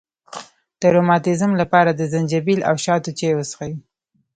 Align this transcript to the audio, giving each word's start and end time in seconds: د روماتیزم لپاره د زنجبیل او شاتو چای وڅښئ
د 0.81 0.83
روماتیزم 0.95 1.51
لپاره 1.61 1.91
د 1.93 2.01
زنجبیل 2.13 2.59
او 2.69 2.75
شاتو 2.85 3.09
چای 3.19 3.33
وڅښئ 3.35 3.73